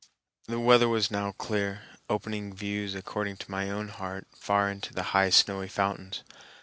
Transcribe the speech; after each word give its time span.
The 0.47 0.59
weather 0.59 0.89
was 0.89 1.11
now 1.11 1.31
clear, 1.33 1.83
opening 2.09 2.55
views 2.55 2.95
according 2.95 3.37
to 3.37 3.51
my 3.51 3.69
own 3.69 3.89
heart 3.89 4.25
far 4.35 4.67
into 4.71 4.95
the 4.95 5.03
high 5.13 5.29
snowy 5.29 5.67
fountains. 5.67 6.23